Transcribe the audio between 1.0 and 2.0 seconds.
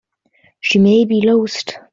be lost.